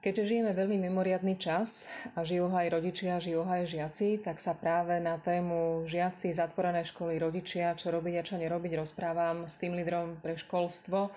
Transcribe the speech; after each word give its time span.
Keďže 0.00 0.32
žijeme 0.32 0.56
veľmi 0.56 0.80
mimoriadný 0.88 1.36
čas 1.36 1.84
a 2.16 2.24
žijú 2.24 2.48
aj 2.48 2.72
rodičia, 2.72 3.20
žijú 3.20 3.44
ho 3.44 3.52
aj 3.52 3.68
žiaci, 3.68 4.24
tak 4.24 4.40
sa 4.40 4.56
práve 4.56 4.96
na 4.96 5.20
tému 5.20 5.84
žiaci, 5.84 6.32
zatvorené 6.32 6.88
školy, 6.88 7.20
rodičia, 7.20 7.76
čo 7.76 7.92
robiť 7.92 8.14
a 8.16 8.24
čo 8.24 8.40
nerobiť, 8.40 8.80
rozprávam 8.80 9.44
s 9.44 9.60
tým 9.60 9.76
lídrom 9.76 10.16
pre 10.24 10.40
školstvo, 10.40 11.12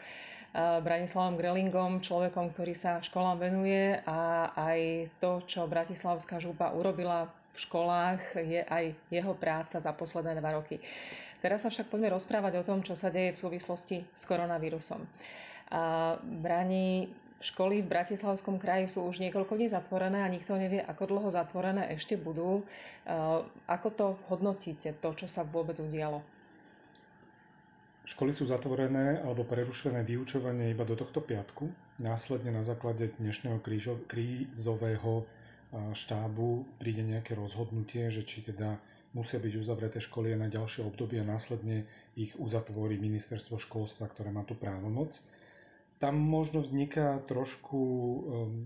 Branislavom 0.83 1.39
Grelingom, 1.39 2.03
človekom, 2.03 2.51
ktorý 2.51 2.75
sa 2.75 2.99
školám 2.99 3.41
venuje 3.41 4.03
a 4.03 4.51
aj 4.51 5.09
to, 5.17 5.41
čo 5.47 5.63
Bratislavská 5.63 6.43
župa 6.43 6.75
urobila 6.75 7.31
v 7.55 7.57
školách, 7.63 8.21
je 8.35 8.67
aj 8.67 8.91
jeho 9.09 9.33
práca 9.33 9.79
za 9.79 9.91
posledné 9.95 10.37
dva 10.37 10.59
roky. 10.59 10.83
Teraz 11.39 11.63
sa 11.63 11.71
však 11.71 11.87
poďme 11.87 12.13
rozprávať 12.19 12.59
o 12.59 12.67
tom, 12.67 12.83
čo 12.83 12.99
sa 12.99 13.07
deje 13.09 13.31
v 13.31 13.41
súvislosti 13.47 13.97
s 14.11 14.23
koronavírusom. 14.27 15.07
Brani, 16.43 17.09
Školy 17.43 17.83
v 17.83 17.91
Bratislavskom 17.91 18.55
kraji 18.55 18.87
sú 18.87 19.03
už 19.03 19.19
niekoľko 19.19 19.59
dní 19.59 19.67
zatvorené 19.67 20.23
a 20.23 20.31
nikto 20.31 20.55
nevie, 20.55 20.79
ako 20.79 21.11
dlho 21.11 21.27
zatvorené 21.27 21.91
ešte 21.91 22.15
budú. 22.15 22.63
Eh, 22.63 23.43
ako 23.67 23.87
to 23.91 24.07
hodnotíte, 24.31 24.95
to, 25.03 25.09
čo 25.11 25.27
sa 25.27 25.43
vôbec 25.43 25.75
udialo? 25.83 26.23
Školy 28.07 28.31
sú 28.31 28.47
zatvorené 28.47 29.19
alebo 29.19 29.43
prerušené 29.43 30.07
vyučovanie 30.07 30.71
iba 30.71 30.87
do 30.87 30.95
tohto 30.95 31.19
piatku. 31.19 31.67
Následne 31.99 32.55
na 32.55 32.63
základe 32.63 33.11
dnešného 33.19 33.59
krízového 34.07 35.11
eh, 35.19 35.25
štábu 35.91 36.63
príde 36.79 37.03
nejaké 37.03 37.35
rozhodnutie, 37.35 38.07
že 38.07 38.23
či 38.23 38.47
teda 38.47 38.79
musia 39.11 39.43
byť 39.43 39.53
uzavreté 39.59 39.99
školy 39.99 40.31
na 40.39 40.47
ďalšie 40.47 40.87
obdobie 40.87 41.19
a 41.19 41.27
následne 41.27 41.83
ich 42.15 42.31
uzatvorí 42.39 42.95
ministerstvo 42.95 43.59
školstva, 43.59 44.07
ktoré 44.07 44.31
má 44.31 44.47
tú 44.47 44.55
právomoc 44.55 45.19
tam 46.03 46.19
možno 46.19 46.59
vzniká 46.59 47.23
trošku 47.31 47.79
um, 47.79 48.19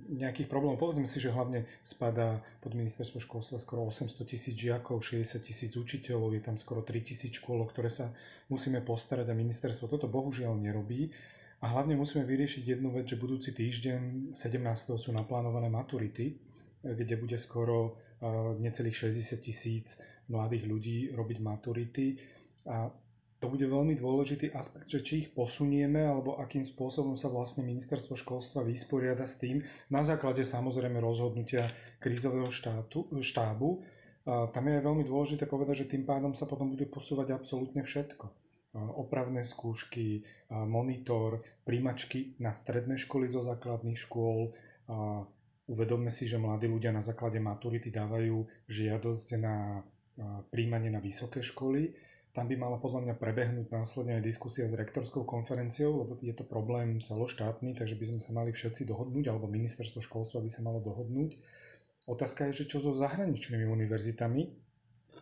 nejakých 0.10 0.50
problémov. 0.50 0.82
Povedzme 0.82 1.06
si, 1.06 1.22
že 1.22 1.30
hlavne 1.30 1.70
spadá 1.86 2.42
pod 2.66 2.74
ministerstvo 2.74 3.22
školstva 3.22 3.62
skoro 3.62 3.86
800 3.86 4.26
tisíc 4.26 4.58
žiakov, 4.58 5.06
60 5.06 5.38
tisíc 5.46 5.78
učiteľov, 5.78 6.34
je 6.34 6.42
tam 6.42 6.58
skoro 6.58 6.82
3 6.82 6.98
tisíc 7.06 7.38
škôl, 7.38 7.62
o 7.62 7.70
ktoré 7.70 7.94
sa 7.94 8.10
musíme 8.50 8.82
postarať 8.82 9.30
a 9.30 9.38
ministerstvo 9.38 9.86
toto 9.86 10.10
bohužiaľ 10.10 10.58
nerobí. 10.58 11.14
A 11.62 11.78
hlavne 11.78 11.94
musíme 11.94 12.26
vyriešiť 12.26 12.74
jednu 12.74 12.90
vec, 12.90 13.06
že 13.06 13.22
budúci 13.22 13.54
týždeň 13.54 14.34
17. 14.34 14.98
sú 14.98 15.14
naplánované 15.14 15.70
maturity, 15.70 16.42
kde 16.82 17.16
bude 17.22 17.38
skoro 17.38 17.94
uh, 18.18 18.58
necelých 18.58 19.14
60 19.14 19.46
tisíc 19.46 20.02
mladých 20.26 20.66
ľudí 20.66 20.98
robiť 21.14 21.38
maturity. 21.38 22.18
A 22.66 22.90
to 23.38 23.46
bude 23.46 23.62
veľmi 23.62 23.94
dôležitý 23.94 24.50
aspekt, 24.58 24.90
že 24.90 25.06
či 25.06 25.14
ich 25.22 25.30
posunieme, 25.30 26.02
alebo 26.10 26.42
akým 26.42 26.66
spôsobom 26.66 27.14
sa 27.14 27.30
vlastne 27.30 27.62
ministerstvo 27.62 28.18
školstva 28.18 28.66
vysporiada 28.66 29.30
s 29.30 29.38
tým, 29.38 29.62
na 29.94 30.02
základe 30.02 30.42
samozrejme 30.42 30.98
rozhodnutia 30.98 31.70
krízového 32.02 32.50
štátu, 32.50 33.06
štábu. 33.22 33.86
A 34.28 34.50
tam 34.50 34.66
je 34.68 34.82
veľmi 34.82 35.06
dôležité 35.06 35.46
povedať, 35.46 35.86
že 35.86 35.92
tým 35.94 36.04
pádom 36.04 36.34
sa 36.34 36.50
potom 36.50 36.74
bude 36.74 36.90
posúvať 36.90 37.38
absolútne 37.38 37.86
všetko. 37.86 38.26
Opravné 38.76 39.46
skúšky, 39.46 40.26
monitor, 40.50 41.46
príjmačky 41.64 42.42
na 42.42 42.52
stredné 42.52 42.98
školy 42.98 43.30
zo 43.30 43.40
základných 43.46 43.98
škôl. 43.98 44.52
Uvedomme 45.70 46.10
si, 46.10 46.26
že 46.26 46.42
mladí 46.42 46.66
ľudia 46.66 46.90
na 46.90 47.06
základe 47.06 47.38
maturity 47.38 47.94
dávajú 47.94 48.44
žiadosť 48.66 49.28
na 49.40 49.86
príjmanie 50.50 50.90
na 50.90 51.00
vysoké 51.00 51.46
školy 51.46 51.94
tam 52.38 52.46
by 52.46 52.54
mala 52.54 52.78
podľa 52.78 53.02
mňa 53.02 53.16
prebehnúť 53.18 53.74
následne 53.74 54.22
aj 54.22 54.30
diskusia 54.30 54.70
s 54.70 54.78
rektorskou 54.78 55.26
konferenciou, 55.26 56.06
lebo 56.06 56.14
je 56.22 56.30
to 56.38 56.46
problém 56.46 57.02
celoštátny, 57.02 57.74
takže 57.74 57.98
by 57.98 58.14
sme 58.14 58.20
sa 58.22 58.30
mali 58.38 58.54
všetci 58.54 58.86
dohodnúť, 58.86 59.34
alebo 59.34 59.50
ministerstvo 59.50 60.06
školstva 60.06 60.46
by 60.46 60.50
sa 60.54 60.62
malo 60.62 60.78
dohodnúť. 60.86 61.34
Otázka 62.06 62.46
je, 62.46 62.62
že 62.62 62.70
čo 62.70 62.78
so 62.78 62.94
zahraničnými 62.94 63.66
univerzitami, 63.66 64.54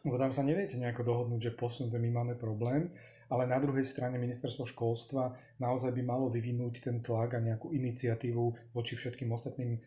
lebo 0.04 0.16
tam 0.20 0.36
sa 0.36 0.44
neviete 0.44 0.76
nejako 0.76 1.08
dohodnúť, 1.08 1.40
že 1.40 1.56
posunúť, 1.56 1.96
my 1.96 2.12
máme 2.12 2.34
problém, 2.36 2.92
ale 3.32 3.48
na 3.48 3.64
druhej 3.64 3.88
strane 3.88 4.20
ministerstvo 4.20 4.68
školstva 4.68 5.32
naozaj 5.64 5.96
by 5.96 6.04
malo 6.04 6.28
vyvinúť 6.28 6.84
ten 6.84 7.00
tlak 7.00 7.40
a 7.40 7.40
nejakú 7.40 7.72
iniciatívu 7.72 8.76
voči 8.76 9.00
všetkým 9.00 9.32
ostatným 9.32 9.72
eh, 9.72 9.82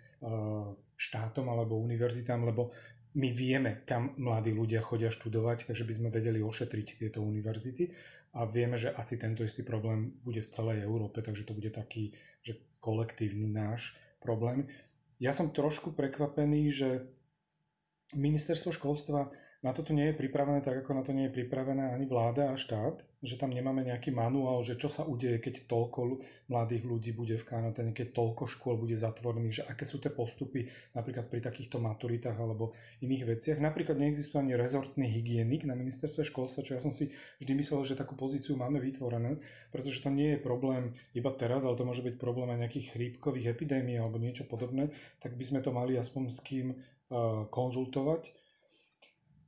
štátom 0.97 1.45
alebo 1.47 1.77
univerzitám, 1.77 2.41
lebo 2.49 2.73
my 3.19 3.29
vieme, 3.35 3.83
kam 3.83 4.15
mladí 4.15 4.55
ľudia 4.55 4.79
chodia 4.79 5.11
študovať, 5.11 5.67
takže 5.67 5.83
by 5.83 5.93
sme 5.93 6.09
vedeli 6.15 6.39
ošetriť 6.39 7.03
tieto 7.03 7.19
univerzity 7.19 7.91
a 8.39 8.47
vieme, 8.47 8.79
že 8.79 8.95
asi 8.95 9.19
tento 9.19 9.43
istý 9.43 9.67
problém 9.67 10.15
bude 10.23 10.47
v 10.47 10.53
celej 10.55 10.87
Európe, 10.87 11.19
takže 11.19 11.43
to 11.43 11.59
bude 11.59 11.75
taký, 11.75 12.15
že 12.47 12.79
kolektívny 12.79 13.51
náš 13.51 13.99
problém. 14.23 14.71
Ja 15.19 15.35
som 15.35 15.51
trošku 15.51 15.99
prekvapený, 15.99 16.63
že 16.71 16.89
ministerstvo 18.15 18.71
školstva 18.71 19.35
na 19.59 19.75
toto 19.75 19.91
nie 19.91 20.15
je 20.15 20.15
pripravené 20.15 20.63
tak, 20.63 20.87
ako 20.87 20.95
na 20.95 21.03
to 21.03 21.11
nie 21.11 21.27
je 21.27 21.35
pripravená 21.35 21.91
ani 21.91 22.07
vláda 22.07 22.55
a 22.55 22.55
štát, 22.55 23.03
že 23.19 23.35
tam 23.35 23.51
nemáme 23.51 23.83
nejaký 23.83 24.15
manuál, 24.15 24.63
že 24.63 24.79
čo 24.79 24.87
sa 24.87 25.03
udeje, 25.03 25.43
keď 25.43 25.67
toľko 25.67 26.23
mladých 26.47 26.87
ľudí 26.87 27.11
bude 27.11 27.35
v 27.35 27.43
karanténe, 27.43 27.91
keď 27.91 28.15
toľko 28.15 28.47
škôl 28.47 28.79
bude 28.79 28.95
zatvorených, 28.95 29.59
že 29.59 29.67
aké 29.67 29.83
sú 29.83 29.99
tie 29.99 30.15
postupy 30.15 30.71
napríklad 30.95 31.27
pri 31.27 31.43
takýchto 31.43 31.83
maturitách 31.83 32.39
alebo 32.39 32.71
iných 33.03 33.35
veciach. 33.35 33.59
Napríklad 33.59 33.99
neexistuje 33.99 34.47
ani 34.47 34.55
rezortný 34.55 35.11
hygienik 35.11 35.67
na 35.67 35.75
ministerstve 35.75 36.23
školstva, 36.31 36.63
čo 36.63 36.79
ja 36.79 36.81
som 36.81 36.95
si 36.95 37.11
vždy 37.43 37.59
myslel, 37.59 37.83
že 37.83 37.99
takú 37.99 38.15
pozíciu 38.15 38.55
máme 38.55 38.79
vytvorenú, 38.79 39.43
pretože 39.75 39.99
to 40.07 40.15
nie 40.15 40.39
je 40.39 40.45
problém 40.47 40.95
iba 41.19 41.35
teraz, 41.35 41.67
ale 41.67 41.75
to 41.75 41.83
môže 41.83 42.07
byť 42.07 42.15
problém 42.15 42.55
aj 42.55 42.63
nejakých 42.63 42.95
chrípkových 42.95 43.59
epidémií 43.59 43.99
alebo 43.99 44.23
niečo 44.23 44.47
podobné, 44.47 44.95
tak 45.19 45.35
by 45.35 45.43
sme 45.43 45.59
to 45.67 45.75
mali 45.75 45.99
aspoň 45.99 46.31
s 46.31 46.39
kým 46.47 46.71
uh, 46.71 47.51
konzultovať 47.51 48.48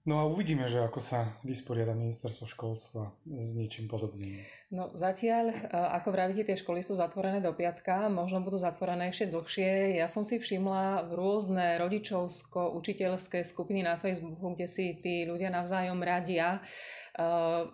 No 0.09 0.16
a 0.16 0.25
uvidíme, 0.25 0.65
že 0.65 0.81
ako 0.81 1.05
sa 1.05 1.28
vysporiada 1.44 1.93
ministerstvo 1.93 2.49
školstva 2.49 3.12
s 3.28 3.53
niečím 3.53 3.84
podobným. 3.84 4.41
No 4.72 4.88
zatiaľ, 4.97 5.53
e, 5.53 5.56
ako 5.69 6.09
vravíte, 6.09 6.49
tie 6.49 6.56
školy 6.56 6.81
sú 6.81 6.97
zatvorené 6.97 7.44
do 7.44 7.53
piatka, 7.53 8.09
možno 8.09 8.41
budú 8.41 8.56
zatvorené 8.56 9.12
ešte 9.12 9.28
dlhšie. 9.28 10.00
Ja 10.00 10.09
som 10.09 10.25
si 10.25 10.41
všimla 10.41 11.12
rôzne 11.12 11.77
rodičovsko-učiteľské 11.84 13.44
skupiny 13.44 13.84
na 13.84 14.00
Facebooku, 14.00 14.56
kde 14.56 14.72
si 14.72 14.97
tí 15.05 15.28
ľudia 15.28 15.53
navzájom 15.53 16.00
radia, 16.00 16.56
e, 16.56 16.60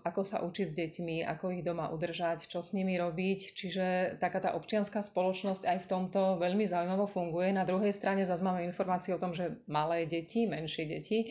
ako 0.02 0.26
sa 0.26 0.42
učiť 0.42 0.66
s 0.66 0.74
deťmi, 0.82 1.22
ako 1.30 1.54
ich 1.54 1.62
doma 1.62 1.94
udržať, 1.94 2.50
čo 2.50 2.58
s 2.58 2.74
nimi 2.74 2.98
robiť. 2.98 3.54
Čiže 3.54 4.18
taká 4.18 4.42
tá 4.42 4.58
občianská 4.58 4.98
spoločnosť 4.98 5.62
aj 5.62 5.78
v 5.78 5.90
tomto 5.94 6.42
veľmi 6.42 6.66
zaujímavo 6.66 7.06
funguje. 7.06 7.54
Na 7.54 7.62
druhej 7.62 7.94
strane 7.94 8.26
zase 8.26 8.42
máme 8.42 8.66
informácie 8.66 9.14
o 9.14 9.22
tom, 9.22 9.30
že 9.30 9.62
malé 9.70 10.10
deti, 10.10 10.50
menšie 10.50 10.90
deti, 10.90 11.30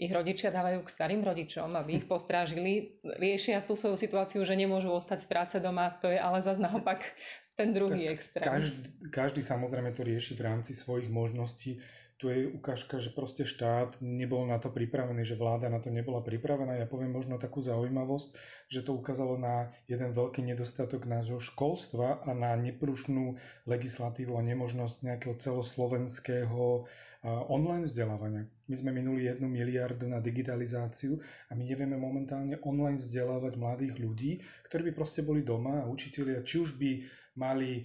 ich 0.00 0.08
rodičia 0.08 0.48
dávajú 0.48 0.80
k 0.80 0.88
starým 0.88 1.20
rodičom, 1.20 1.76
aby 1.76 2.00
ich 2.00 2.06
postrážili. 2.08 2.96
Riešia 3.04 3.60
tú 3.60 3.76
svoju 3.76 4.00
situáciu, 4.00 4.40
že 4.48 4.56
nemôžu 4.56 4.88
ostať 4.88 5.18
z 5.20 5.26
práce 5.28 5.56
doma, 5.60 5.92
to 6.00 6.08
je 6.08 6.16
ale 6.16 6.40
zase 6.40 6.56
naopak 6.56 7.04
ten 7.52 7.76
druhý 7.76 8.08
tak 8.08 8.14
extrém. 8.16 8.48
Každý, 8.48 8.80
každý 9.12 9.42
samozrejme 9.44 9.92
to 9.92 10.00
rieši 10.00 10.32
v 10.32 10.42
rámci 10.48 10.72
svojich 10.72 11.12
možností. 11.12 11.84
Tu 12.20 12.28
je 12.28 12.52
ukážka, 12.52 13.00
že 13.00 13.16
proste 13.16 13.48
štát 13.48 13.96
nebol 14.04 14.44
na 14.44 14.60
to 14.60 14.68
pripravený, 14.68 15.24
že 15.24 15.40
vláda 15.40 15.72
na 15.72 15.80
to 15.80 15.88
nebola 15.88 16.20
pripravená. 16.20 16.76
Ja 16.76 16.84
poviem 16.84 17.16
možno 17.16 17.40
takú 17.40 17.64
zaujímavosť, 17.64 18.36
že 18.68 18.84
to 18.84 18.92
ukázalo 18.92 19.40
na 19.40 19.72
jeden 19.88 20.12
veľký 20.12 20.44
nedostatok 20.44 21.08
nášho 21.08 21.40
školstva 21.40 22.20
a 22.20 22.30
na 22.36 22.52
neprušnú 22.60 23.40
legislatívu 23.64 24.36
a 24.36 24.44
nemožnosť 24.44 24.96
nejakého 25.00 25.32
celoslovenského 25.40 26.84
online 27.24 27.84
vzdelávania. 27.84 28.48
My 28.64 28.74
sme 28.76 28.90
minuli 28.96 29.28
jednu 29.28 29.44
miliardu 29.44 30.08
na 30.08 30.24
digitalizáciu 30.24 31.20
a 31.48 31.52
my 31.52 31.68
nevieme 31.68 32.00
momentálne 32.00 32.56
online 32.64 32.96
vzdelávať 32.96 33.60
mladých 33.60 33.94
ľudí, 34.00 34.30
ktorí 34.68 34.88
by 34.88 34.92
proste 34.96 35.20
boli 35.20 35.44
doma 35.44 35.84
a 35.84 35.90
učitelia, 35.90 36.40
či 36.40 36.64
už 36.64 36.80
by 36.80 36.90
mali 37.36 37.84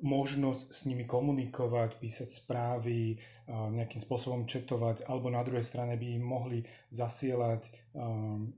možnosť 0.00 0.66
s 0.72 0.80
nimi 0.88 1.04
komunikovať, 1.04 2.00
písať 2.00 2.28
správy, 2.32 3.20
nejakým 3.50 4.00
spôsobom 4.00 4.48
četovať, 4.48 5.04
alebo 5.04 5.28
na 5.28 5.44
druhej 5.44 5.64
strane 5.64 5.98
by 6.00 6.06
im 6.16 6.24
mohli 6.24 6.58
zasielať 6.88 7.68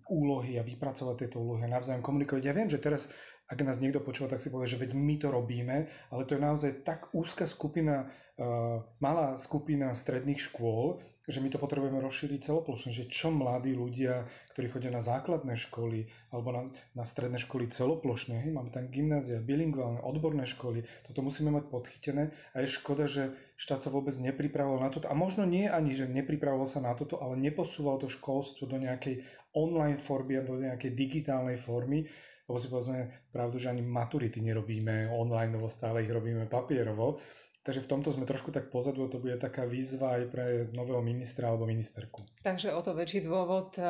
úlohy 0.06 0.61
a 0.61 0.67
vypracovať 0.67 1.15
tieto 1.26 1.43
úlohy 1.43 1.67
a 1.67 1.73
navzájom 1.73 2.05
komunikovať. 2.05 2.43
Ja 2.47 2.55
viem, 2.55 2.70
že 2.70 2.79
teraz 2.79 3.11
ak 3.53 3.61
nás 3.61 3.77
niekto 3.77 4.01
počúva, 4.01 4.33
tak 4.33 4.41
si 4.41 4.49
povie, 4.49 4.65
že 4.65 4.81
veď 4.81 4.97
my 4.97 5.21
to 5.21 5.29
robíme, 5.29 5.77
ale 6.09 6.23
to 6.25 6.41
je 6.41 6.41
naozaj 6.41 6.89
tak 6.89 7.13
úzka 7.13 7.45
skupina, 7.45 8.09
uh, 8.41 8.81
malá 8.97 9.37
skupina 9.37 9.93
stredných 9.93 10.41
škôl, 10.41 11.05
že 11.29 11.39
my 11.39 11.53
to 11.53 11.61
potrebujeme 11.61 12.03
rozšíriť 12.03 12.49
celoplošne, 12.49 12.91
že 12.91 13.07
čo 13.07 13.31
mladí 13.31 13.77
ľudia, 13.77 14.27
ktorí 14.57 14.67
chodia 14.73 14.91
na 14.91 14.99
základné 14.99 15.55
školy 15.55 16.11
alebo 16.35 16.49
na, 16.51 16.63
na 16.99 17.05
stredné 17.07 17.39
školy 17.39 17.71
celoplošne, 17.71 18.43
hej, 18.43 18.51
máme 18.51 18.75
tam 18.75 18.91
gymnázia, 18.91 19.39
bilingválne, 19.39 20.03
odborné 20.03 20.49
školy, 20.49 20.83
toto 21.07 21.23
musíme 21.23 21.55
mať 21.55 21.69
podchytené 21.71 22.35
a 22.57 22.65
je 22.65 22.75
škoda, 22.75 23.05
že 23.07 23.37
štát 23.55 23.87
sa 23.87 23.95
vôbec 23.95 24.17
nepripravoval 24.19 24.83
na 24.83 24.91
toto 24.91 25.07
a 25.07 25.15
možno 25.15 25.47
nie 25.47 25.71
ani, 25.71 25.95
že 25.95 26.11
nepripravoval 26.11 26.67
sa 26.67 26.83
na 26.83 26.97
toto, 26.99 27.23
ale 27.23 27.39
neposúval 27.39 28.03
to 28.03 28.11
školstvo 28.11 28.67
do 28.67 28.81
nejakej 28.81 29.23
online 29.55 30.01
formy 30.01 30.41
a 30.41 30.43
do 30.43 30.59
nejakej 30.59 30.91
digitálnej 30.97 31.61
formy, 31.61 32.09
lebo 32.53 32.61
si 32.61 32.69
povedzme 32.69 33.09
pravdu, 33.33 33.57
že 33.57 33.73
ani 33.73 33.81
maturity 33.81 34.45
nerobíme 34.45 35.09
online, 35.09 35.57
stále 35.73 36.05
ich 36.05 36.13
robíme 36.13 36.45
papierovo. 36.45 37.17
Takže 37.65 37.81
v 37.81 37.91
tomto 37.95 38.13
sme 38.13 38.29
trošku 38.29 38.53
tak 38.53 38.69
pozadu, 38.69 39.09
to 39.09 39.23
bude 39.23 39.41
taká 39.41 39.65
výzva 39.65 40.21
aj 40.21 40.23
pre 40.29 40.47
nového 40.77 41.01
ministra 41.01 41.49
alebo 41.49 41.65
ministerku. 41.65 42.21
Takže 42.45 42.75
o 42.77 42.81
to 42.85 42.93
väčší 42.93 43.25
dôvod 43.25 43.79
eh, 43.81 43.87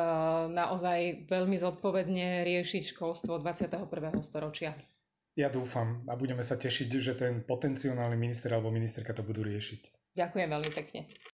naozaj 0.47 1.27
veľmi 1.27 1.59
zodpovedne 1.59 2.47
riešiť 2.47 2.95
školstvo 2.95 3.41
21. 3.43 3.83
storočia. 4.23 4.77
Ja 5.33 5.49
dúfam 5.49 6.05
a 6.07 6.13
budeme 6.15 6.45
sa 6.45 6.55
tešiť, 6.55 6.87
že 7.01 7.19
ten 7.19 7.41
potenciálny 7.43 8.15
minister 8.15 8.53
alebo 8.53 8.71
ministerka 8.71 9.11
to 9.11 9.25
budú 9.25 9.43
riešiť. 9.43 10.13
Ďakujem 10.15 10.47
veľmi 10.47 10.71
pekne. 10.71 11.09